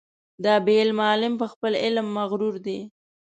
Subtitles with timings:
[0.43, 2.79] دا بې علمه عالم په خپل علم مغرور دی.